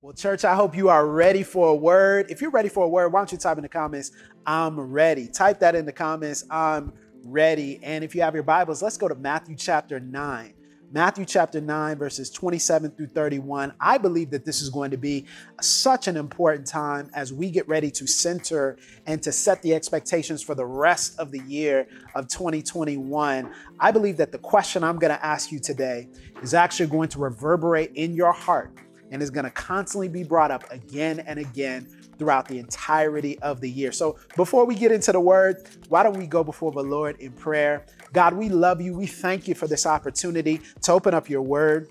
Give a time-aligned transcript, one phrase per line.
[0.00, 2.30] Well, church, I hope you are ready for a word.
[2.30, 4.12] If you're ready for a word, why don't you type in the comments,
[4.46, 5.26] I'm ready.
[5.26, 6.92] Type that in the comments, I'm
[7.24, 7.80] ready.
[7.82, 10.54] And if you have your Bibles, let's go to Matthew chapter 9.
[10.92, 13.74] Matthew chapter 9, verses 27 through 31.
[13.80, 15.26] I believe that this is going to be
[15.60, 20.44] such an important time as we get ready to center and to set the expectations
[20.44, 23.52] for the rest of the year of 2021.
[23.80, 26.08] I believe that the question I'm going to ask you today
[26.40, 28.72] is actually going to reverberate in your heart
[29.10, 31.86] and is going to constantly be brought up again and again
[32.18, 33.92] throughout the entirety of the year.
[33.92, 37.32] So before we get into the word, why don't we go before the Lord in
[37.32, 37.86] prayer?
[38.12, 38.96] God, we love you.
[38.96, 41.88] We thank you for this opportunity to open up your word.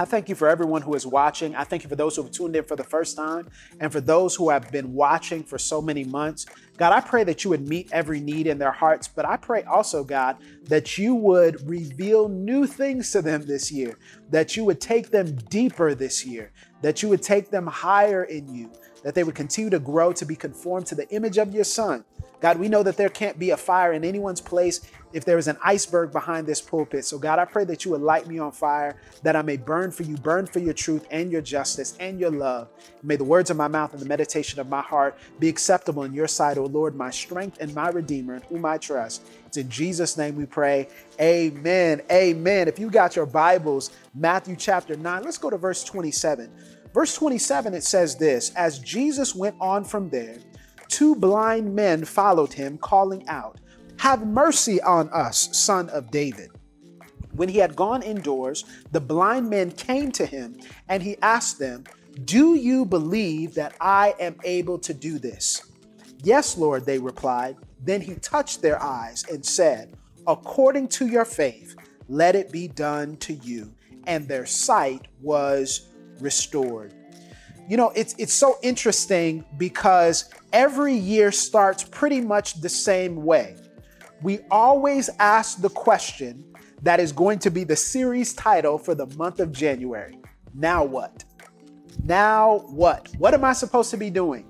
[0.00, 1.56] I thank you for everyone who is watching.
[1.56, 3.48] I thank you for those who have tuned in for the first time
[3.80, 6.46] and for those who have been watching for so many months.
[6.78, 9.64] God, I pray that you would meet every need in their hearts, but I pray
[9.64, 13.98] also, God, that you would reveal new things to them this year,
[14.30, 18.54] that you would take them deeper this year, that you would take them higher in
[18.54, 18.70] you,
[19.02, 22.04] that they would continue to grow to be conformed to the image of your Son.
[22.40, 25.48] God, we know that there can't be a fire in anyone's place if there is
[25.48, 27.04] an iceberg behind this pulpit.
[27.04, 29.90] So, God, I pray that you would light me on fire, that I may burn
[29.90, 32.68] for you, burn for your truth and your justice and your love.
[33.02, 36.12] May the words of my mouth and the meditation of my heart be acceptable in
[36.12, 39.26] your sight, O Lord, my strength and my redeemer, in whom I trust.
[39.46, 40.88] It's in Jesus' name we pray.
[41.20, 42.02] Amen.
[42.10, 42.68] Amen.
[42.68, 46.50] If you got your Bibles, Matthew chapter 9, let's go to verse 27.
[46.92, 50.38] Verse 27, it says this As Jesus went on from there,
[50.88, 53.58] two blind men followed him, calling out,
[53.98, 56.50] Have mercy on us, son of David.
[57.32, 60.56] When he had gone indoors, the blind men came to him,
[60.88, 61.84] and he asked them,
[62.24, 65.62] Do you believe that I am able to do this?
[66.22, 67.56] Yes, Lord, they replied.
[67.84, 71.76] Then he touched their eyes and said, According to your faith,
[72.08, 73.72] let it be done to you.
[74.06, 75.88] And their sight was
[76.20, 76.94] restored.
[77.68, 83.56] You know, it's it's so interesting because every year starts pretty much the same way.
[84.20, 86.44] We always ask the question
[86.82, 90.18] that is going to be the series title for the month of January.
[90.54, 91.24] Now what?
[92.02, 93.08] Now what?
[93.18, 94.44] What am I supposed to be doing?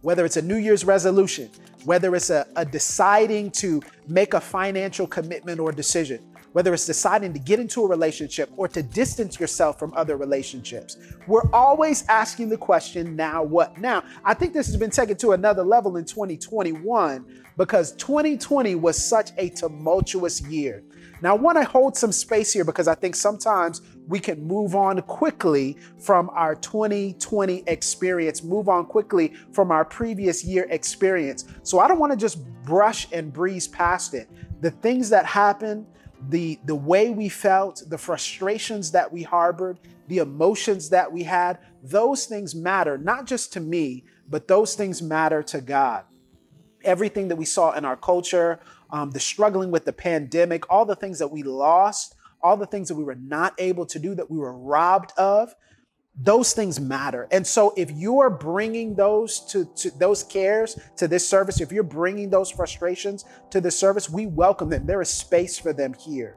[0.00, 1.50] Whether it's a New Year's resolution,
[1.84, 6.20] whether it's a, a deciding to make a financial commitment or decision,
[6.52, 10.96] whether it's deciding to get into a relationship or to distance yourself from other relationships.
[11.28, 13.78] We're always asking the question, now what?
[13.78, 19.02] Now, I think this has been taken to another level in 2021 because 2020 was
[19.02, 20.82] such a tumultuous year.
[21.22, 24.74] Now, I want to hold some space here because I think sometimes we can move
[24.74, 31.44] on quickly from our 2020 experience, move on quickly from our previous year experience.
[31.62, 34.28] So I don't want to just brush and breeze past it.
[34.62, 35.86] The things that happened,
[36.28, 41.58] the the way we felt, the frustrations that we harbored, the emotions that we had,
[41.84, 46.04] those things matter not just to me, but those things matter to God.
[46.84, 48.60] Everything that we saw in our culture,
[48.90, 52.88] um, the struggling with the pandemic, all the things that we lost, all the things
[52.88, 55.54] that we were not able to do, that we were robbed of,
[56.14, 57.26] those things matter.
[57.30, 61.82] And so if you're bringing those to, to those cares to this service, if you're
[61.82, 64.86] bringing those frustrations to this service, we welcome them.
[64.86, 66.36] There is space for them here.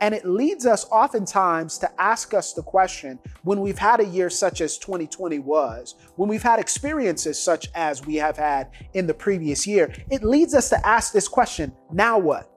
[0.00, 4.30] And it leads us oftentimes to ask us the question when we've had a year
[4.30, 9.14] such as 2020 was, when we've had experiences such as we have had in the
[9.14, 12.50] previous year, it leads us to ask this question now what?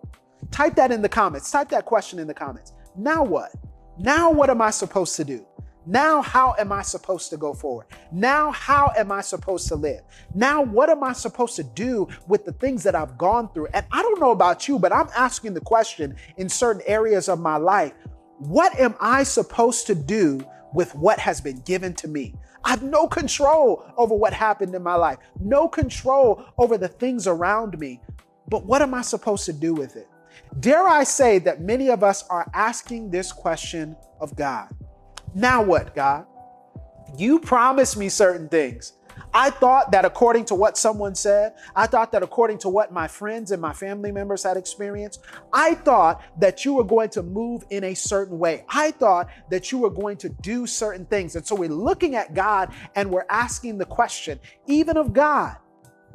[0.52, 1.52] Type that in the comments.
[1.52, 2.74] Type that question in the comments.
[2.96, 3.52] Now what?
[4.00, 5.46] Now what am I supposed to do?
[5.85, 7.88] Now, how am I supposed to go forward?
[8.11, 10.01] Now, how am I supposed to live?
[10.33, 13.67] Now, what am I supposed to do with the things that I've gone through?
[13.73, 17.39] And I don't know about you, but I'm asking the question in certain areas of
[17.39, 17.94] my life
[18.39, 22.35] what am I supposed to do with what has been given to me?
[22.63, 27.27] I have no control over what happened in my life, no control over the things
[27.27, 28.01] around me.
[28.47, 30.07] But what am I supposed to do with it?
[30.59, 34.69] Dare I say that many of us are asking this question of God.
[35.35, 36.25] Now what, God?
[37.17, 38.94] You promised me certain things.
[39.33, 43.07] I thought that according to what someone said, I thought that according to what my
[43.07, 45.21] friends and my family members had experienced,
[45.51, 48.65] I thought that you were going to move in a certain way.
[48.69, 51.36] I thought that you were going to do certain things.
[51.36, 55.57] And so we're looking at God and we're asking the question, even of God,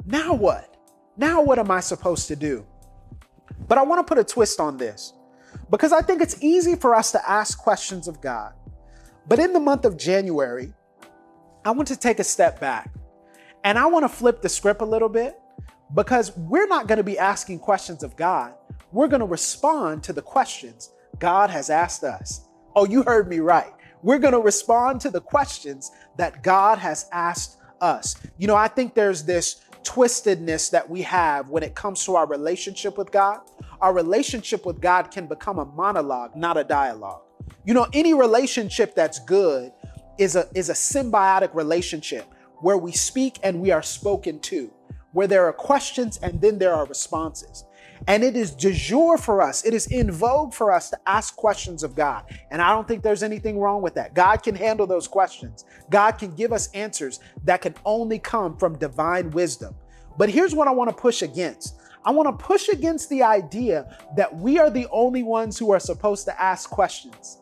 [0.05, 0.75] now what?
[1.17, 2.65] Now what am I supposed to do?
[3.67, 5.13] But I want to put a twist on this
[5.69, 8.53] because I think it's easy for us to ask questions of God.
[9.29, 10.73] But in the month of January,
[11.63, 12.91] I want to take a step back
[13.63, 15.39] and I want to flip the script a little bit
[15.93, 18.55] because we're not going to be asking questions of God.
[18.91, 22.47] We're going to respond to the questions God has asked us.
[22.75, 23.71] Oh, you heard me right.
[24.01, 28.15] We're going to respond to the questions that God has asked us.
[28.39, 32.25] You know, I think there's this twistedness that we have when it comes to our
[32.25, 33.41] relationship with God.
[33.79, 37.21] Our relationship with God can become a monologue, not a dialogue.
[37.65, 39.71] You know, any relationship that's good
[40.17, 42.25] is a is a symbiotic relationship
[42.61, 44.71] where we speak and we are spoken to,
[45.13, 47.65] where there are questions and then there are responses.
[48.07, 51.35] And it is de jour for us, it is in vogue for us to ask
[51.35, 52.23] questions of God.
[52.49, 54.13] And I don't think there's anything wrong with that.
[54.13, 58.77] God can handle those questions, God can give us answers that can only come from
[58.77, 59.75] divine wisdom.
[60.17, 61.75] But here's what I want to push against
[62.05, 65.79] I want to push against the idea that we are the only ones who are
[65.79, 67.39] supposed to ask questions.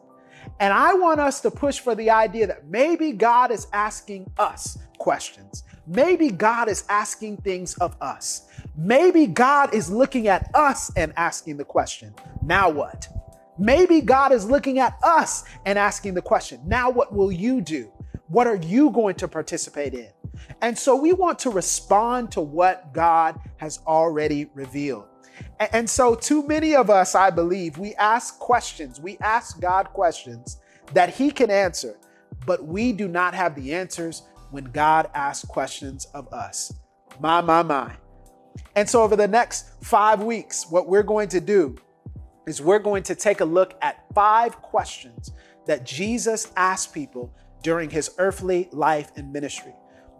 [0.59, 4.77] And I want us to push for the idea that maybe God is asking us
[4.97, 5.63] questions.
[5.85, 8.49] Maybe God is asking things of us.
[8.75, 12.13] Maybe God is looking at us and asking the question,
[12.43, 13.07] now what?
[13.59, 17.91] Maybe God is looking at us and asking the question, now what will you do?
[18.27, 20.09] What are you going to participate in?
[20.61, 25.05] And so we want to respond to what God has already revealed.
[25.59, 30.57] And so, too many of us, I believe, we ask questions, we ask God questions
[30.93, 31.97] that He can answer,
[32.45, 36.73] but we do not have the answers when God asks questions of us.
[37.19, 37.93] My, my, my.
[38.75, 41.75] And so, over the next five weeks, what we're going to do
[42.47, 45.31] is we're going to take a look at five questions
[45.65, 49.73] that Jesus asked people during his earthly life and ministry.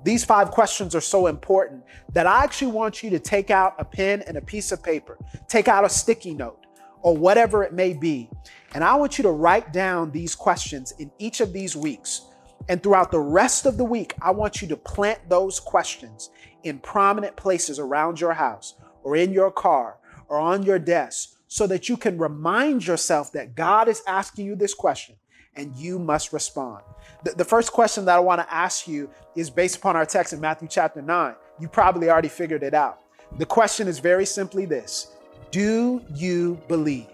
[0.04, 1.84] These five questions are so important
[2.14, 5.18] that I actually want you to take out a pen and a piece of paper,
[5.48, 6.66] take out a sticky note
[7.02, 8.30] or whatever it may be.
[8.74, 12.22] And I want you to write down these questions in each of these weeks.
[12.70, 16.30] And throughout the rest of the week, I want you to plant those questions
[16.64, 19.98] in prominent places around your house or in your car
[20.28, 24.56] or on your desk so that you can remind yourself that God is asking you
[24.56, 25.16] this question
[25.56, 26.84] and you must respond.
[27.24, 30.34] The, the first question that I want to ask you is based upon our text
[30.34, 31.36] in Matthew chapter 9.
[31.60, 33.00] You probably already figured it out.
[33.38, 35.16] The question is very simply this
[35.52, 37.08] Do you believe?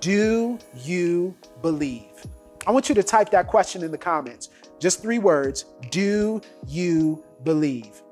[0.00, 2.26] Do you believe?
[2.66, 4.50] I want you to type that question in the comments.
[4.78, 8.02] Just three words Do you believe?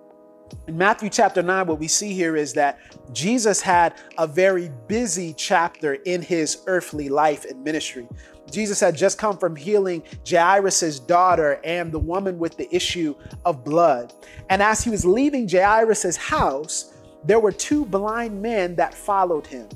[0.67, 2.79] In Matthew chapter 9, what we see here is that
[3.12, 8.08] Jesus had a very busy chapter in his earthly life and ministry.
[8.50, 13.14] Jesus had just come from healing Jairus' daughter and the woman with the issue
[13.44, 14.12] of blood.
[14.50, 19.68] And as he was leaving Jairus' house, there were two blind men that followed him.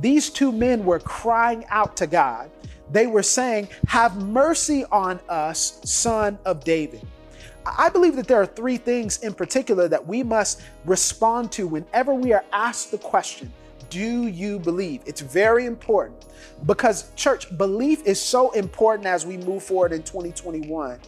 [0.00, 2.50] These two men were crying out to God.
[2.90, 7.06] They were saying, Have mercy on us, son of David.
[7.64, 12.14] I believe that there are three things in particular that we must respond to whenever
[12.14, 13.52] we are asked the question,
[13.90, 15.02] Do you believe?
[15.04, 16.26] It's very important
[16.64, 21.00] because, church, belief is so important as we move forward in 2021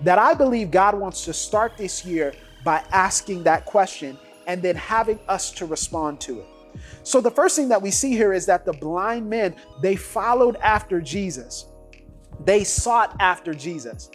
[0.00, 2.32] that I believe God wants to start this year
[2.64, 6.46] by asking that question and then having us to respond to it.
[7.02, 10.56] So the first thing that we see here is that the blind men, they followed
[10.56, 11.66] after Jesus.
[12.44, 14.10] They sought after Jesus.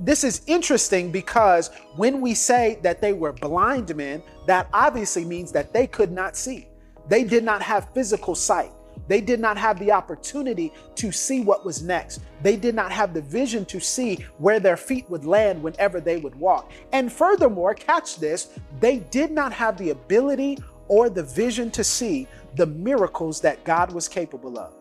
[0.00, 5.52] This is interesting because when we say that they were blind men, that obviously means
[5.52, 6.68] that they could not see.
[7.08, 8.72] They did not have physical sight.
[9.06, 12.20] They did not have the opportunity to see what was next.
[12.42, 16.16] They did not have the vision to see where their feet would land whenever they
[16.16, 16.72] would walk.
[16.92, 22.26] And furthermore, catch this, they did not have the ability or the vision to see
[22.56, 24.72] the miracles that God was capable of.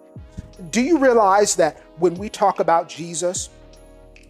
[0.72, 3.50] Do you realize that when we talk about Jesus,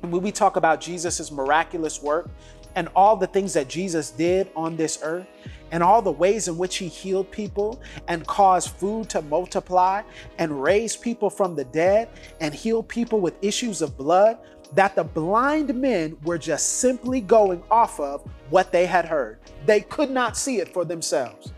[0.02, 2.30] when we talk about Jesus' miraculous work
[2.76, 5.28] and all the things that Jesus did on this earth,
[5.72, 10.04] and all the ways in which he healed people and caused food to multiply
[10.38, 12.10] and raised people from the dead
[12.42, 14.38] and healed people with issues of blood,
[14.74, 19.40] that the blind men were just simply going off of what they had heard.
[19.66, 21.52] They could not see it for themselves.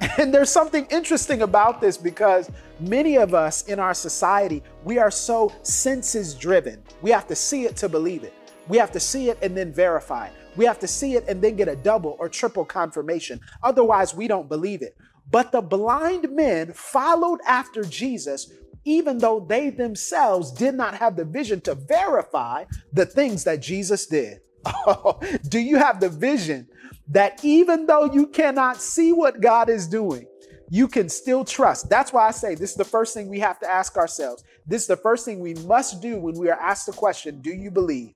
[0.18, 5.10] And there's something interesting about this because many of us in our society, we are
[5.10, 6.82] so senses driven.
[7.00, 8.34] We have to see it to believe it.
[8.68, 10.34] We have to see it and then verify it.
[10.56, 13.40] We have to see it and then get a double or triple confirmation.
[13.62, 14.96] Otherwise, we don't believe it.
[15.30, 18.52] But the blind men followed after Jesus,
[18.84, 24.06] even though they themselves did not have the vision to verify the things that Jesus
[24.06, 24.40] did.
[24.88, 26.66] Oh, do you have the vision
[27.08, 30.26] that even though you cannot see what God is doing,
[30.68, 31.88] you can still trust.
[31.88, 34.42] That's why I say this is the first thing we have to ask ourselves.
[34.66, 37.50] This is the first thing we must do when we are asked the question, Do
[37.50, 38.14] you believe?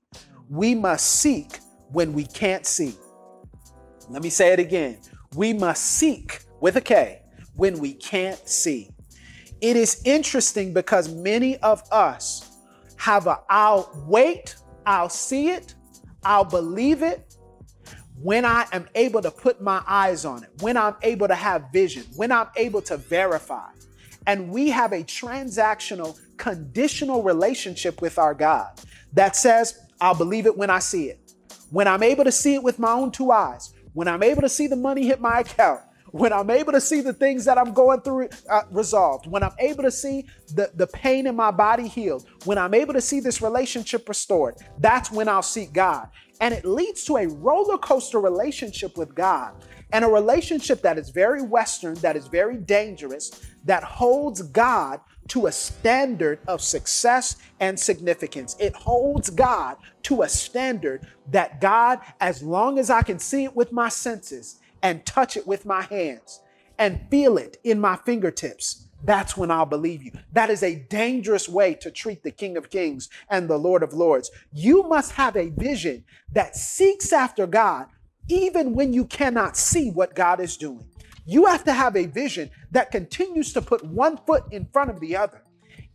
[0.49, 1.59] We must seek
[1.91, 2.93] when we can't see.
[4.09, 4.99] Let me say it again.
[5.35, 7.21] We must seek with a K
[7.55, 8.89] when we can't see.
[9.61, 12.57] It is interesting because many of us
[12.97, 14.55] have a I'll wait,
[14.85, 15.75] I'll see it,
[16.23, 17.35] I'll believe it
[18.21, 21.71] when I am able to put my eyes on it, when I'm able to have
[21.73, 23.69] vision, when I'm able to verify.
[24.27, 28.79] And we have a transactional, conditional relationship with our God
[29.13, 31.20] that says, I'll believe it when I see it.
[31.71, 34.49] When I'm able to see it with my own two eyes, when I'm able to
[34.49, 37.73] see the money hit my account, when I'm able to see the things that I'm
[37.73, 41.87] going through uh, resolved, when I'm able to see the, the pain in my body
[41.87, 46.09] healed, when I'm able to see this relationship restored, that's when I'll seek God.
[46.41, 49.53] And it leads to a roller coaster relationship with God
[49.93, 53.31] and a relationship that is very Western, that is very dangerous,
[53.63, 54.99] that holds God
[55.29, 58.55] to a standard of success and significance.
[58.59, 63.55] It holds God to a standard that God, as long as I can see it
[63.55, 66.41] with my senses and touch it with my hands
[66.77, 70.11] and feel it in my fingertips, that's when I'll believe you.
[70.33, 73.93] That is a dangerous way to treat the King of Kings and the Lord of
[73.93, 74.29] Lords.
[74.53, 77.87] You must have a vision that seeks after God
[78.27, 80.85] even when you cannot see what God is doing.
[81.31, 84.99] You have to have a vision that continues to put one foot in front of
[84.99, 85.41] the other.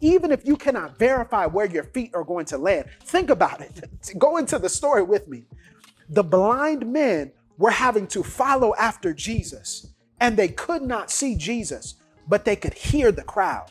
[0.00, 3.85] Even if you cannot verify where your feet are going to land, think about it.
[4.19, 5.45] Go into the story with me.
[6.09, 9.88] The blind men were having to follow after Jesus,
[10.21, 13.71] and they could not see Jesus, but they could hear the crowd.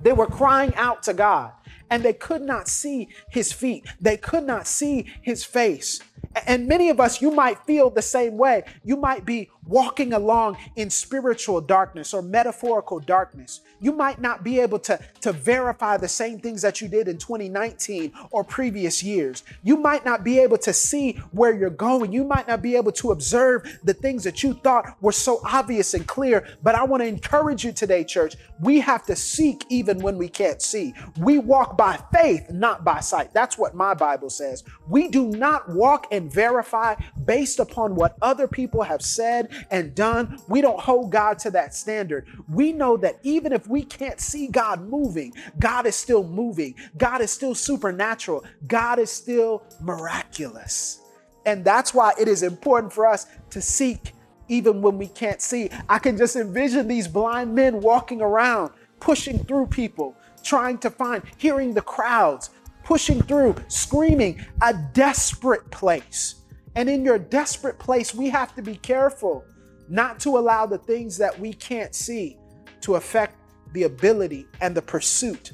[0.00, 1.52] They were crying out to God,
[1.88, 6.00] and they could not see his feet, they could not see his face.
[6.46, 8.64] And many of us, you might feel the same way.
[8.84, 13.60] You might be walking along in spiritual darkness or metaphorical darkness.
[13.80, 17.18] You might not be able to, to verify the same things that you did in
[17.18, 19.42] 2019 or previous years.
[19.62, 22.12] You might not be able to see where you're going.
[22.12, 25.94] You might not be able to observe the things that you thought were so obvious
[25.94, 26.46] and clear.
[26.62, 28.36] But I want to encourage you today, church.
[28.60, 30.94] We have to seek even when we can't see.
[31.18, 33.32] We walk by faith, not by sight.
[33.32, 34.64] That's what my Bible says.
[34.88, 36.94] We do not walk and verify
[37.26, 40.38] based upon what other people have said and done.
[40.48, 42.26] We don't hold God to that standard.
[42.48, 46.74] We know that even if we can't see God moving, God is still moving.
[46.96, 48.44] God is still supernatural.
[48.66, 51.02] God is still miraculous.
[51.44, 54.12] And that's why it is important for us to seek
[54.48, 55.68] even when we can't see.
[55.90, 61.22] I can just envision these blind men walking around, pushing through people, trying to find,
[61.36, 62.48] hearing the crowds,
[62.84, 66.36] pushing through, screaming, a desperate place.
[66.76, 69.44] And in your desperate place, we have to be careful
[69.88, 72.38] not to allow the things that we can't see
[72.82, 73.36] to affect
[73.72, 75.52] the ability and the pursuit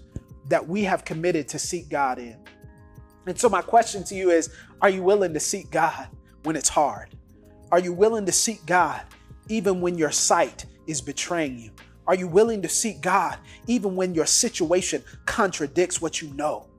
[0.49, 2.37] that we have committed to seek God in.
[3.27, 4.51] And so, my question to you is
[4.83, 6.09] Are you willing to seek God
[6.43, 7.15] when it's hard?
[7.71, 9.03] Are you willing to seek God
[9.49, 11.71] even when your sight is betraying you?
[12.07, 16.70] Are you willing to seek God even when your situation contradicts what you know?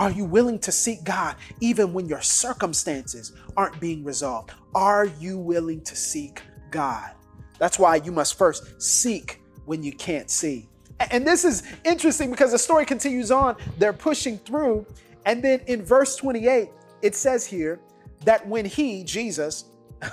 [0.00, 4.50] Are you willing to seek God even when your circumstances aren't being resolved?
[4.74, 6.40] Are you willing to seek
[6.70, 7.10] God?
[7.58, 10.70] That's why you must first seek when you can't see.
[11.10, 13.56] And this is interesting because the story continues on.
[13.76, 14.86] They're pushing through.
[15.26, 16.70] And then in verse 28,
[17.02, 17.78] it says here
[18.24, 19.66] that when he, Jesus,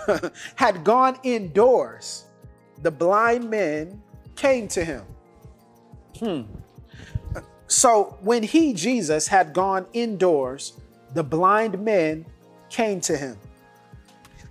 [0.55, 2.25] had gone indoors,
[2.81, 4.01] the blind men
[4.35, 5.05] came to him.
[6.19, 6.41] Hmm.
[7.67, 10.73] So when he, Jesus, had gone indoors,
[11.13, 12.25] the blind men
[12.69, 13.37] came to him.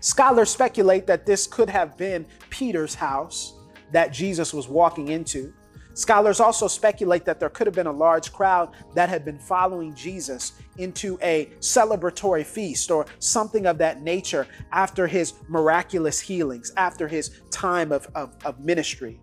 [0.00, 3.54] Scholars speculate that this could have been Peter's house
[3.92, 5.52] that Jesus was walking into.
[5.94, 9.94] Scholars also speculate that there could have been a large crowd that had been following
[9.94, 17.08] Jesus into a celebratory feast or something of that nature after his miraculous healings, after
[17.08, 19.18] his time of, of, of ministry.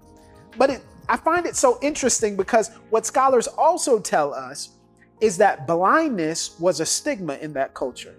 [0.57, 4.77] But it, I find it so interesting because what scholars also tell us
[5.22, 8.15] is that blindness was a stigma in that culture.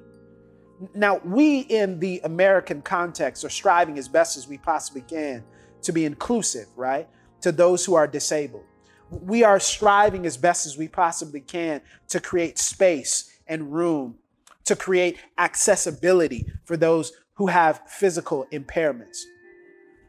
[0.95, 5.45] Now, we in the American context are striving as best as we possibly can
[5.83, 7.09] to be inclusive, right?
[7.43, 8.65] To those who are disabled.
[9.11, 14.17] We are striving as best as we possibly can to create space and room,
[14.65, 19.19] to create accessibility for those who have physical impairments.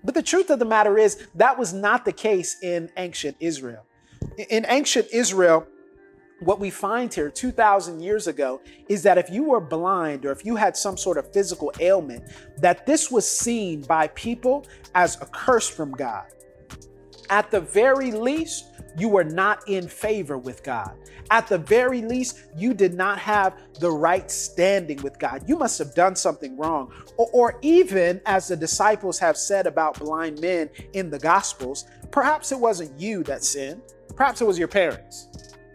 [0.05, 3.85] But the truth of the matter is, that was not the case in ancient Israel.
[4.49, 5.65] In ancient Israel,
[6.41, 10.45] what we find here 2,000 years ago is that if you were blind or if
[10.45, 12.23] you had some sort of physical ailment,
[12.59, 16.25] that this was seen by people as a curse from God.
[17.29, 18.65] At the very least,
[18.97, 20.95] you were not in favor with God.
[21.31, 25.43] At the very least, you did not have the right standing with God.
[25.47, 26.93] You must have done something wrong.
[27.17, 32.51] Or, or, even as the disciples have said about blind men in the Gospels, perhaps
[32.51, 33.81] it wasn't you that sinned,
[34.15, 35.27] perhaps it was your parents.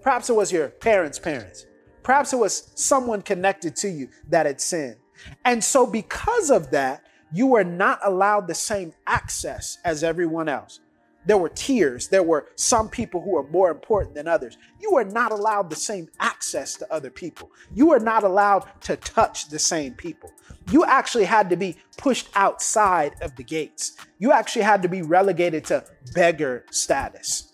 [0.03, 1.67] Perhaps it was your parents' parents.
[2.03, 4.97] Perhaps it was someone connected to you that had sinned.
[5.45, 10.81] And so, because of that, you were not allowed the same access as everyone else.
[11.27, 12.09] There were tiers.
[12.09, 14.57] There were some people who were more important than others.
[14.81, 17.51] You are not allowed the same access to other people.
[17.75, 20.33] You are not allowed to touch the same people.
[20.71, 23.97] You actually had to be pushed outside of the gates.
[24.19, 25.85] You actually had to be relegated to
[26.15, 27.53] beggar status.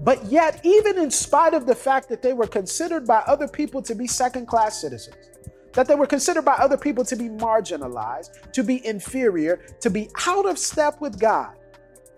[0.00, 3.82] But yet, even in spite of the fact that they were considered by other people
[3.82, 5.30] to be second class citizens,
[5.74, 10.08] that they were considered by other people to be marginalized, to be inferior, to be
[10.26, 11.56] out of step with God,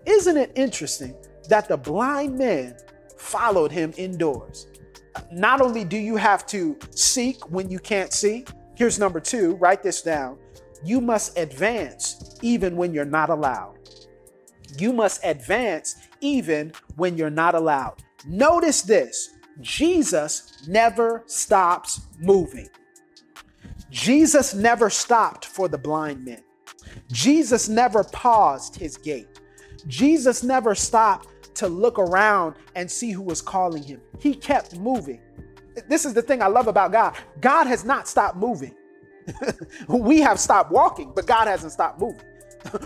[0.05, 1.15] isn't it interesting
[1.49, 2.77] that the blind man
[3.17, 4.67] followed him indoors?
[5.31, 8.45] Not only do you have to seek when you can't see,
[8.75, 10.37] here's number two, write this down.
[10.83, 13.77] You must advance even when you're not allowed.
[14.77, 18.03] You must advance even when you're not allowed.
[18.27, 22.67] Notice this Jesus never stops moving.
[23.89, 26.43] Jesus never stopped for the blind men.
[27.11, 29.39] Jesus never paused his gait.
[29.87, 34.01] Jesus never stopped to look around and see who was calling him.
[34.19, 35.21] He kept moving.
[35.87, 37.15] This is the thing I love about God.
[37.41, 38.75] God has not stopped moving.
[39.87, 42.21] we have stopped walking, but God hasn't stopped moving.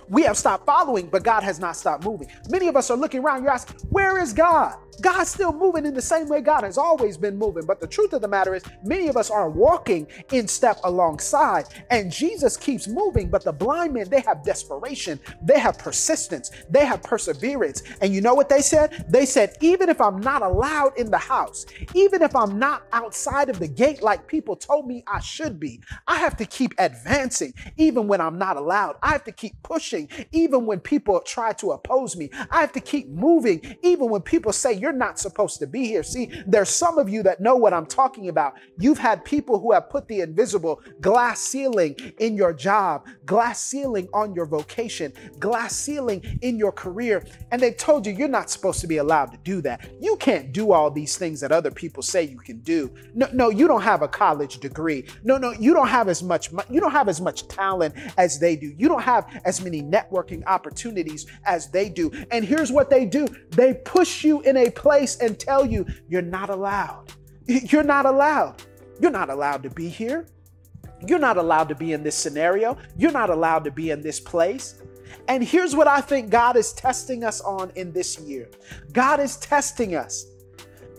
[0.09, 2.27] We have stopped following, but God has not stopped moving.
[2.49, 4.77] Many of us are looking around, you're asking, where is God?
[5.01, 7.65] God's still moving in the same way God has always been moving.
[7.65, 11.65] But the truth of the matter is, many of us are walking in step alongside,
[11.89, 13.29] and Jesus keeps moving.
[13.29, 17.83] But the blind men, they have desperation, they have persistence, they have perseverance.
[18.01, 19.05] And you know what they said?
[19.09, 23.49] They said, even if I'm not allowed in the house, even if I'm not outside
[23.49, 27.53] of the gate like people told me I should be, I have to keep advancing,
[27.77, 28.97] even when I'm not allowed.
[29.01, 32.29] I have to keep pushing, even when people try to oppose me.
[32.49, 36.03] I have to keep moving, even when people say, You're not supposed to be here.
[36.03, 38.53] See, there's some of you that know what I'm talking about.
[38.77, 44.07] You've had people who have put the invisible glass ceiling in your job, glass ceiling
[44.13, 48.81] on your vocation, glass ceiling in your career, and they've told you you're not supposed
[48.81, 49.87] to be allowed to do that.
[50.01, 52.91] You can't do all these things that other people say you can do.
[53.13, 55.05] No, no, you don't have a college degree.
[55.23, 58.55] No, no, you don't have as much you don't have as much talent as they
[58.55, 58.73] do.
[58.77, 59.27] You don't have
[59.63, 62.11] many networking opportunities as they do.
[62.31, 63.27] And here's what they do.
[63.51, 67.11] They push you in a place and tell you you're not allowed.
[67.45, 68.61] You're not allowed.
[69.01, 70.27] You're not allowed to be here.
[71.07, 72.77] You're not allowed to be in this scenario.
[72.97, 74.81] You're not allowed to be in this place.
[75.27, 78.49] And here's what I think God is testing us on in this year
[78.93, 80.25] God is testing us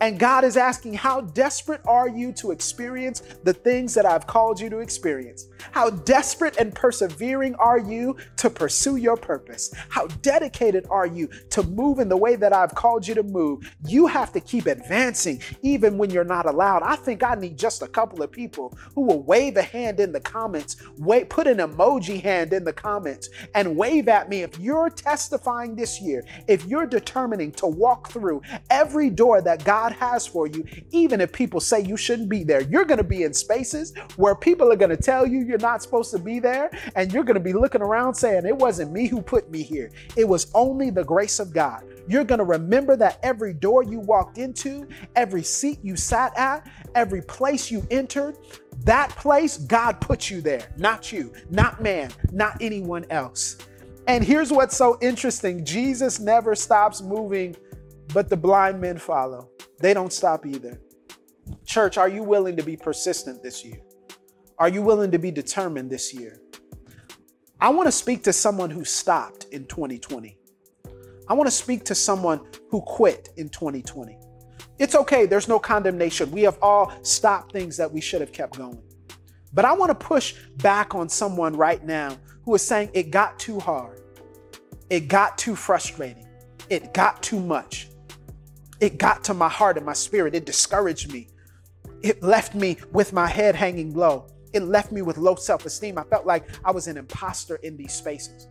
[0.00, 4.58] and God is asking, How desperate are you to experience the things that I've called
[4.60, 5.48] you to experience?
[5.72, 9.72] How desperate and persevering are you to pursue your purpose?
[9.90, 13.70] How dedicated are you to move in the way that I've called you to move?
[13.86, 16.82] You have to keep advancing even when you're not allowed.
[16.82, 20.12] I think I need just a couple of people who will wave a hand in
[20.12, 24.58] the comments, wait, put an emoji hand in the comments, and wave at me if
[24.58, 29.96] you're testifying this year, if you're determining to walk through every door that God God
[29.98, 32.62] has for you, even if people say you shouldn't be there.
[32.62, 35.82] You're going to be in spaces where people are going to tell you you're not
[35.82, 39.06] supposed to be there, and you're going to be looking around saying, It wasn't me
[39.06, 41.84] who put me here, it was only the grace of God.
[42.08, 46.68] You're going to remember that every door you walked into, every seat you sat at,
[46.94, 48.36] every place you entered,
[48.84, 53.58] that place, God put you there, not you, not man, not anyone else.
[54.06, 57.54] And here's what's so interesting Jesus never stops moving,
[58.12, 59.50] but the blind men follow.
[59.80, 60.80] They don't stop either.
[61.64, 63.80] Church, are you willing to be persistent this year?
[64.58, 66.40] Are you willing to be determined this year?
[67.60, 70.36] I want to speak to someone who stopped in 2020.
[71.28, 74.18] I want to speak to someone who quit in 2020.
[74.78, 76.30] It's okay, there's no condemnation.
[76.30, 78.82] We have all stopped things that we should have kept going.
[79.52, 83.38] But I want to push back on someone right now who is saying it got
[83.38, 84.00] too hard,
[84.88, 86.26] it got too frustrating,
[86.70, 87.89] it got too much.
[88.80, 90.34] It got to my heart and my spirit.
[90.34, 91.28] It discouraged me.
[92.02, 94.26] It left me with my head hanging low.
[94.52, 95.98] It left me with low self esteem.
[95.98, 98.48] I felt like I was an imposter in these spaces.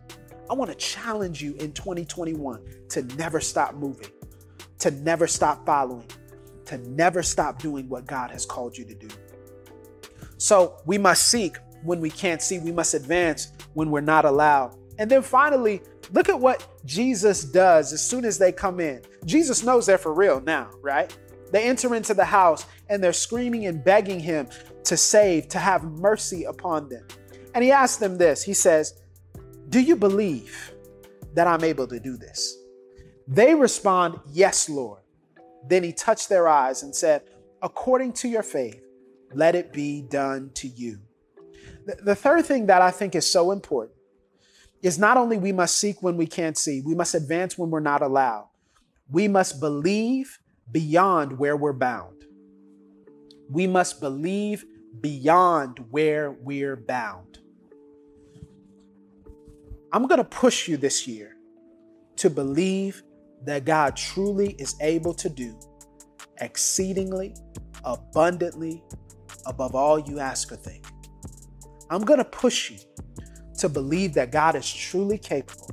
[0.48, 4.08] I want to challenge you in 2021 to never stop moving,
[4.78, 6.06] to never stop following,
[6.66, 9.08] to never stop doing what God has called you to do.
[10.38, 14.76] So we must seek when we can't see, we must advance when we're not allowed.
[14.98, 19.02] And then finally, Look at what Jesus does as soon as they come in.
[19.24, 21.16] Jesus knows they're for real now, right?
[21.52, 24.48] They enter into the house and they're screaming and begging him
[24.84, 27.06] to save, to have mercy upon them.
[27.54, 29.00] And he asks them this He says,
[29.68, 30.72] Do you believe
[31.34, 32.56] that I'm able to do this?
[33.26, 35.02] They respond, Yes, Lord.
[35.68, 37.22] Then he touched their eyes and said,
[37.62, 38.82] According to your faith,
[39.34, 40.98] let it be done to you.
[42.02, 43.99] The third thing that I think is so important
[44.82, 47.80] is not only we must seek when we can't see, we must advance when we're
[47.80, 48.48] not allowed.
[49.10, 50.38] We must believe
[50.70, 52.24] beyond where we're bound.
[53.50, 54.64] We must believe
[55.00, 57.38] beyond where we're bound.
[59.92, 61.36] I'm going to push you this year
[62.16, 63.02] to believe
[63.44, 65.58] that God truly is able to do
[66.40, 67.34] exceedingly,
[67.84, 68.84] abundantly,
[69.46, 70.86] above all you ask or think.
[71.90, 72.78] I'm going to push you
[73.60, 75.70] to believe that God is truly capable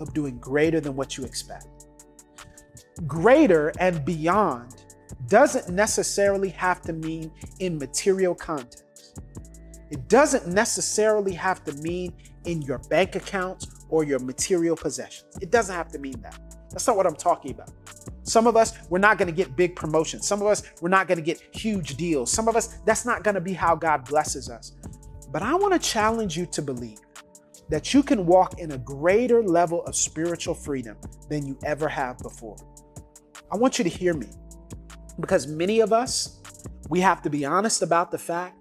[0.00, 1.66] of doing greater than what you expect.
[3.06, 4.84] Greater and beyond
[5.28, 9.20] doesn't necessarily have to mean in material context.
[9.90, 15.36] It doesn't necessarily have to mean in your bank accounts or your material possessions.
[15.40, 16.38] It doesn't have to mean that.
[16.70, 17.70] That's not what I'm talking about.
[18.22, 20.26] Some of us, we're not going to get big promotions.
[20.26, 22.30] Some of us, we're not going to get huge deals.
[22.30, 24.72] Some of us, that's not going to be how God blesses us.
[25.32, 26.98] But I want to challenge you to believe
[27.70, 30.96] that you can walk in a greater level of spiritual freedom
[31.28, 32.56] than you ever have before.
[33.50, 34.28] I want you to hear me
[35.20, 36.40] because many of us,
[36.88, 38.58] we have to be honest about the fact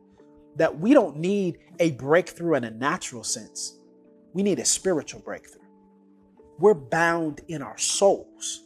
[0.56, 3.80] that we don't need a breakthrough in a natural sense.
[4.34, 5.65] We need a spiritual breakthrough.
[6.60, 8.63] We're bound in our souls.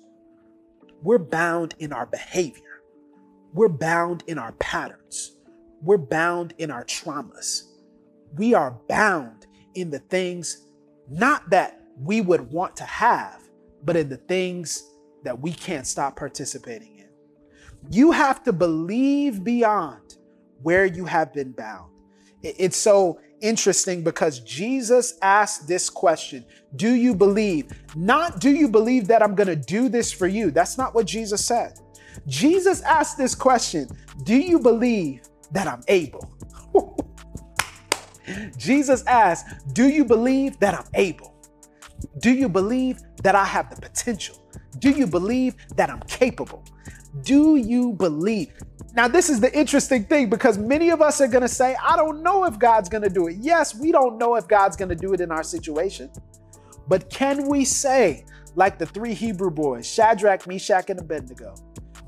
[1.01, 2.81] We're bound in our behavior.
[3.53, 5.37] We're bound in our patterns.
[5.81, 7.63] We're bound in our traumas.
[8.35, 9.42] We are bound
[9.75, 10.67] in the things
[11.09, 13.41] not that we would want to have,
[13.83, 14.91] but in the things
[15.23, 17.09] that we can't stop participating in.
[17.89, 20.17] You have to believe beyond
[20.61, 21.91] where you have been bound.
[22.41, 27.71] It's so interesting because Jesus asked this question Do you believe?
[27.95, 30.51] Not do you believe that I'm going to do this for you?
[30.51, 31.79] That's not what Jesus said.
[32.27, 33.87] Jesus asked this question
[34.23, 36.32] Do you believe that I'm able?
[38.57, 41.33] Jesus asked, Do you believe that I'm able?
[42.19, 44.37] Do you believe that I have the potential?
[44.79, 46.63] Do you believe that I'm capable?
[47.21, 48.53] Do you believe?
[48.95, 51.95] Now, this is the interesting thing because many of us are going to say, I
[51.95, 53.37] don't know if God's going to do it.
[53.39, 56.11] Yes, we don't know if God's going to do it in our situation.
[56.87, 61.55] But can we say, like the three Hebrew boys, Shadrach, Meshach, and Abednego,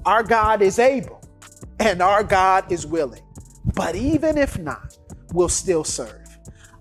[0.06, 1.22] our God is able
[1.80, 3.24] and our God is willing.
[3.74, 4.98] But even if not,
[5.34, 6.22] we'll still serve.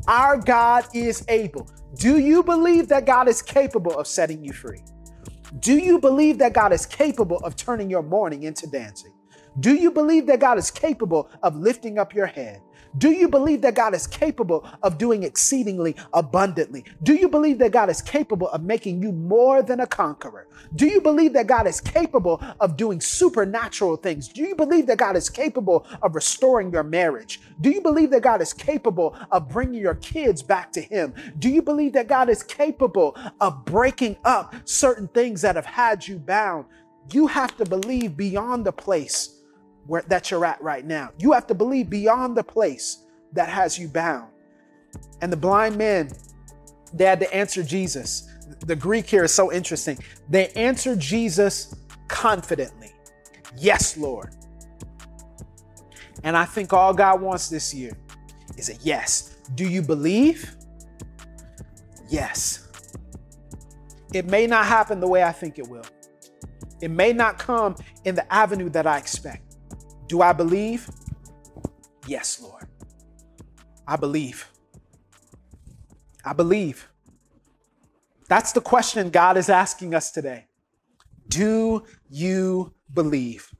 [0.06, 1.68] Our God is able.
[1.96, 4.82] Do you believe that God is capable of setting you free?
[5.60, 9.12] Do you believe that God is capable of turning your mourning into dancing?
[9.60, 12.60] Do you believe that God is capable of lifting up your head?
[12.96, 16.84] Do you believe that God is capable of doing exceedingly abundantly?
[17.02, 20.46] Do you believe that God is capable of making you more than a conqueror?
[20.76, 24.28] Do you believe that God is capable of doing supernatural things?
[24.28, 27.40] Do you believe that God is capable of restoring your marriage?
[27.60, 31.14] Do you believe that God is capable of bringing your kids back to Him?
[31.38, 36.06] Do you believe that God is capable of breaking up certain things that have had
[36.06, 36.66] you bound?
[37.12, 39.40] You have to believe beyond the place
[39.86, 41.10] where that you're at right now.
[41.18, 44.30] You have to believe beyond the place that has you bound.
[45.20, 46.10] And the blind men,
[46.92, 48.28] they had to answer Jesus.
[48.66, 49.98] The Greek here is so interesting.
[50.28, 51.74] They answered Jesus
[52.08, 52.92] confidently.
[53.56, 54.34] Yes, Lord.
[56.22, 57.96] And I think all God wants this year
[58.56, 59.36] is a yes.
[59.54, 60.56] Do you believe?
[62.08, 62.68] Yes.
[64.12, 65.84] It may not happen the way I think it will.
[66.80, 69.43] It may not come in the avenue that I expect.
[70.06, 70.88] Do I believe?
[72.06, 72.66] Yes, Lord.
[73.86, 74.50] I believe.
[76.24, 76.88] I believe.
[78.28, 80.46] That's the question God is asking us today.
[81.28, 83.50] Do you believe?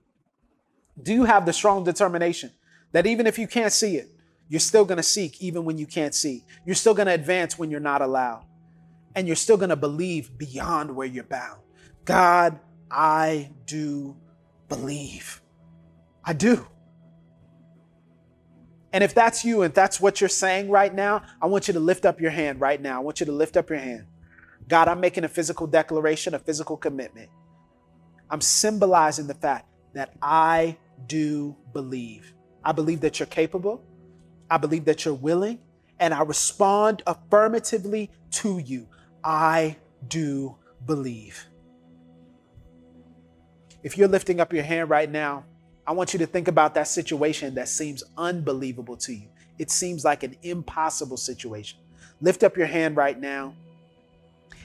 [1.03, 2.51] Do you have the strong determination
[2.93, 4.11] that even if you can't see it,
[4.49, 6.45] you're still going to seek even when you can't see?
[6.65, 8.45] You're still going to advance when you're not allowed.
[9.15, 11.61] And you're still going to believe beyond where you're bound.
[12.05, 12.59] God,
[12.91, 14.17] I do
[14.69, 15.41] believe.
[16.25, 16.67] I do.
[18.93, 21.81] And if that's you and that's what you're saying right now, I want you to
[21.81, 23.01] lift up your hand right now.
[23.01, 24.07] I want you to lift up your hand.
[24.69, 27.29] God, I'm making a physical declaration, a physical commitment.
[28.31, 32.33] I'm symbolizing the fact that I do believe.
[32.65, 33.83] I believe that you're capable.
[34.49, 35.59] I believe that you're willing.
[35.99, 38.89] And I respond affirmatively to you.
[39.23, 40.57] I do
[40.87, 41.47] believe.
[43.83, 45.45] If you're lifting up your hand right now,
[45.87, 49.29] I want you to think about that situation that seems unbelievable to you.
[49.59, 51.79] It seems like an impossible situation.
[52.21, 53.55] Lift up your hand right now.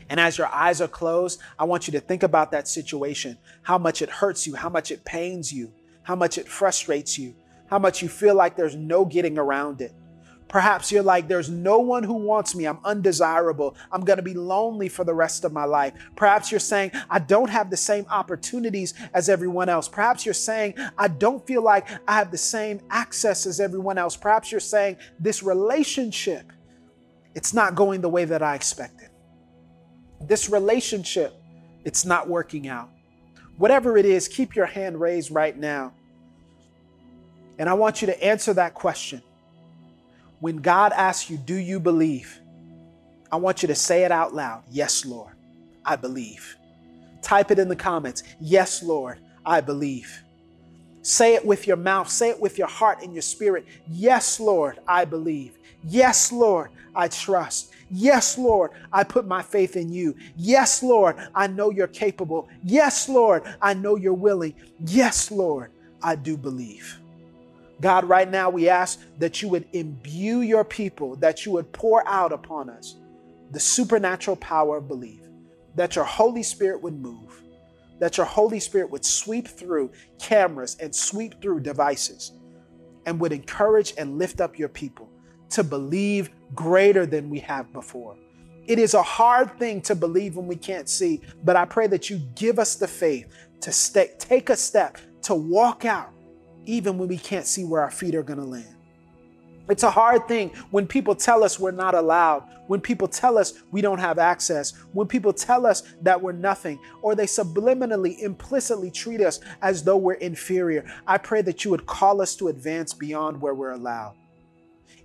[0.10, 3.78] And as your eyes are closed, I want you to think about that situation, how
[3.78, 5.72] much it hurts you, how much it pains you,
[6.04, 7.36] how much it frustrates you,
[7.70, 9.94] how much you feel like there's no getting around it.
[10.50, 12.66] Perhaps you're like, there's no one who wants me.
[12.66, 13.76] I'm undesirable.
[13.92, 15.94] I'm going to be lonely for the rest of my life.
[16.16, 19.88] Perhaps you're saying, I don't have the same opportunities as everyone else.
[19.88, 24.18] Perhaps you're saying, I don't feel like I have the same access as everyone else.
[24.18, 26.52] Perhaps you're saying, this relationship,
[27.36, 29.10] it's not going the way that I expected.
[30.22, 31.36] This relationship,
[31.86, 32.90] it's not working out.
[33.58, 35.94] Whatever it is, keep your hand raised right now.
[37.60, 39.22] And I want you to answer that question
[40.40, 42.40] when God asks you, Do you believe?
[43.32, 44.64] I want you to say it out loud.
[44.72, 45.34] Yes, Lord,
[45.86, 46.56] I believe.
[47.22, 48.24] Type it in the comments.
[48.40, 50.24] Yes, Lord, I believe.
[51.02, 53.66] Say it with your mouth, say it with your heart and your spirit.
[53.88, 55.58] Yes, Lord, I believe.
[55.84, 57.72] Yes, Lord, I trust.
[57.90, 60.16] Yes, Lord, I put my faith in you.
[60.36, 62.50] Yes, Lord, I know you're capable.
[62.64, 64.54] Yes, Lord, I know you're willing.
[64.86, 65.72] Yes, Lord,
[66.02, 67.00] I do believe.
[67.82, 72.06] God, right now we ask that you would imbue your people, that you would pour
[72.08, 72.98] out upon us
[73.52, 75.22] the supernatural power of belief,
[75.76, 77.42] that your Holy Spirit would move,
[78.00, 82.34] that your Holy Spirit would sweep through cameras and sweep through devices
[83.06, 85.10] and would encourage and lift up your people
[85.50, 88.16] to believe greater than we have before.
[88.68, 92.10] It is a hard thing to believe when we can't see, but I pray that
[92.10, 93.26] you give us the faith
[93.62, 96.12] to stay, take a step, to walk out
[96.70, 98.76] even when we can't see where our feet are going to land.
[99.70, 103.54] It's a hard thing when people tell us we're not allowed, when people tell us
[103.72, 108.92] we don't have access, when people tell us that we're nothing, or they subliminally, implicitly
[108.92, 110.86] treat us as though we're inferior.
[111.08, 114.16] I pray that you would call us to advance beyond where we're allowed,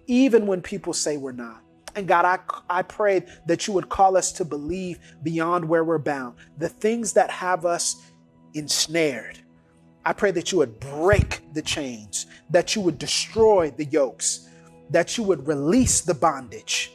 [0.07, 1.63] even when people say we're not.
[1.95, 5.99] And God, I, I pray that you would call us to believe beyond where we're
[5.99, 8.03] bound, the things that have us
[8.55, 9.44] ensnared
[10.07, 14.49] I pray that you would break the chains, that you would destroy the yokes,
[14.91, 16.93] that you would release the bondage,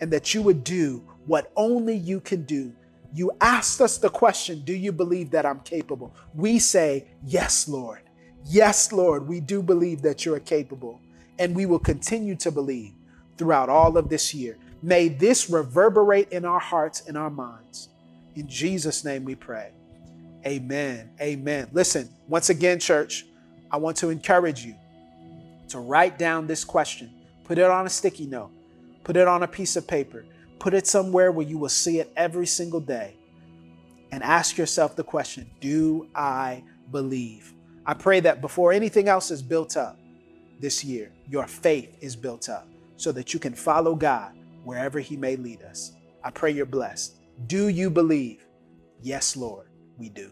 [0.00, 2.72] and that you would do what only you can do.
[3.14, 6.14] You asked us the question, Do you believe that I'm capable?
[6.34, 8.02] We say, Yes, Lord.
[8.44, 11.00] Yes, Lord, we do believe that you're capable,
[11.38, 12.92] and we will continue to believe
[13.38, 14.58] throughout all of this year.
[14.82, 17.88] May this reverberate in our hearts and our minds.
[18.34, 19.70] In Jesus' name we pray.
[20.46, 21.10] Amen.
[21.20, 21.68] Amen.
[21.72, 23.24] Listen, once again, church,
[23.70, 24.74] I want to encourage you
[25.68, 27.10] to write down this question,
[27.44, 28.50] put it on a sticky note,
[29.04, 30.24] put it on a piece of paper,
[30.58, 33.16] put it somewhere where you will see it every single day,
[34.12, 37.54] and ask yourself the question Do I believe?
[37.86, 39.98] I pray that before anything else is built up
[40.60, 45.16] this year, your faith is built up so that you can follow God wherever He
[45.16, 45.92] may lead us.
[46.22, 47.16] I pray you're blessed.
[47.46, 48.46] Do you believe?
[49.02, 49.66] Yes, Lord
[49.98, 50.30] we do.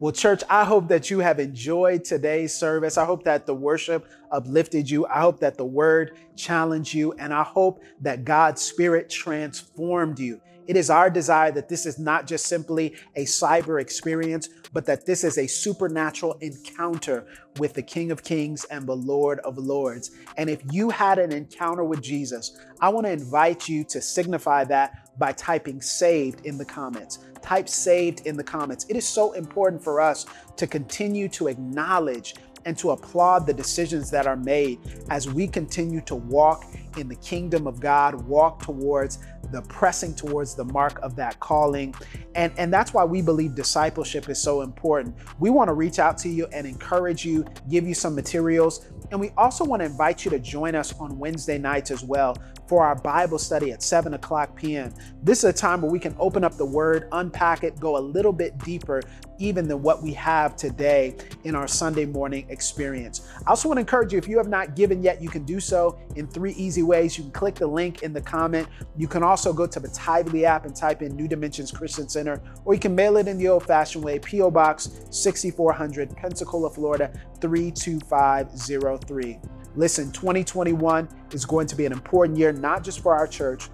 [0.00, 2.98] Well, church, I hope that you have enjoyed today's service.
[2.98, 5.06] I hope that the worship uplifted you.
[5.06, 7.12] I hope that the word challenged you.
[7.12, 10.40] And I hope that God's spirit transformed you.
[10.66, 15.06] It is our desire that this is not just simply a cyber experience, but that
[15.06, 17.24] this is a supernatural encounter
[17.58, 20.10] with the King of Kings and the Lord of Lords.
[20.36, 24.64] And if you had an encounter with Jesus, I want to invite you to signify
[24.64, 27.20] that by typing saved in the comments.
[27.40, 28.84] Type saved in the comments.
[28.88, 32.34] It is so important for us to continue to acknowledge
[32.64, 34.78] and to applaud the decisions that are made
[35.10, 36.64] as we continue to walk
[36.96, 39.18] in the kingdom of God, walk towards
[39.52, 41.94] the pressing towards the mark of that calling.
[42.34, 45.14] And, and that's why we believe discipleship is so important.
[45.38, 48.86] We want to reach out to you and encourage you, give you some materials.
[49.10, 52.36] And we also want to invite you to join us on Wednesday nights as well
[52.66, 54.92] for our Bible study at 7 o'clock p.m.
[55.22, 58.00] This is a time where we can open up the Word, unpack it, go a
[58.00, 59.02] little bit deeper,
[59.38, 63.28] even than what we have today in our Sunday morning experience.
[63.46, 65.60] I also want to encourage you if you have not given yet, you can do
[65.60, 67.16] so in three easy ways.
[67.16, 68.68] You can click the link in the comment.
[68.96, 72.40] You can also go to the Tithely app and type in New Dimensions Christian Center,
[72.64, 74.50] or you can mail it in the old fashioned way P.O.
[74.50, 79.38] Box 6400, Pensacola, Florida 32503.
[79.76, 83.68] Listen, 2021 is going to be an important year, not just for our church,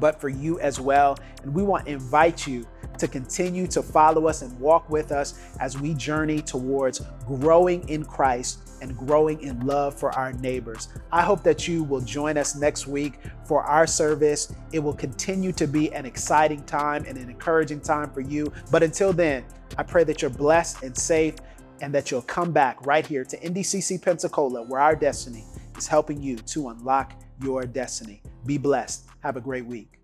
[0.00, 1.16] but for you as well.
[1.42, 2.66] And we want to invite you
[2.98, 8.04] to continue to follow us and walk with us as we journey towards growing in
[8.04, 10.88] Christ and growing in love for our neighbors.
[11.12, 14.52] I hope that you will join us next week for our service.
[14.72, 18.52] It will continue to be an exciting time and an encouraging time for you.
[18.70, 19.44] But until then,
[19.78, 21.36] I pray that you're blessed and safe
[21.80, 25.44] and that you'll come back right here to NDCC Pensacola, where our destiny
[25.76, 28.22] is helping you to unlock your destiny.
[28.46, 29.06] Be blessed.
[29.20, 30.01] Have a great week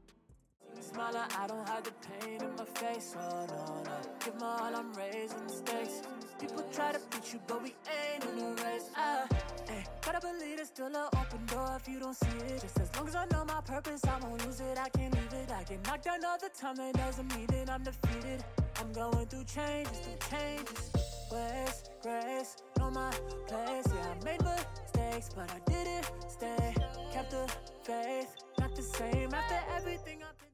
[0.98, 3.14] smiler, I don't hide the pain in my face.
[3.16, 3.96] Oh no, no.
[4.24, 6.02] Give my all, I'm raising the stakes.
[6.40, 8.90] People try to beat you, but we ain't in a race.
[8.96, 9.26] Ah,
[9.68, 12.60] hey, Gotta believe there's still an open door if you don't see it.
[12.62, 14.76] Just as long as I know my purpose, I won't lose it.
[14.76, 15.50] I can't leave it.
[15.52, 18.44] I get knocked down all the time, that doesn't mean that I'm defeated.
[18.80, 20.90] I'm going through changes, through changes.
[21.30, 22.56] Where's grace?
[22.78, 23.12] Know my
[23.46, 23.86] place.
[23.86, 26.74] Yeah, I made mistakes, but I didn't stay.
[27.12, 27.46] Kept the
[27.84, 30.47] faith, not the same after everything I've been